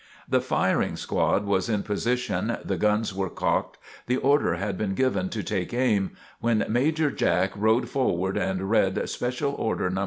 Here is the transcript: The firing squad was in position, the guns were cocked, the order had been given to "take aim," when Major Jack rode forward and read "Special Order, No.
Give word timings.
The 0.27 0.41
firing 0.41 0.95
squad 0.95 1.45
was 1.45 1.69
in 1.69 1.83
position, 1.83 2.57
the 2.65 2.75
guns 2.75 3.13
were 3.13 3.29
cocked, 3.29 3.77
the 4.07 4.17
order 4.17 4.55
had 4.55 4.75
been 4.75 4.95
given 4.95 5.29
to 5.29 5.43
"take 5.43 5.75
aim," 5.75 6.17
when 6.39 6.65
Major 6.67 7.11
Jack 7.11 7.51
rode 7.55 7.87
forward 7.87 8.35
and 8.35 8.67
read 8.67 9.07
"Special 9.07 9.53
Order, 9.53 9.91
No. 9.91 9.99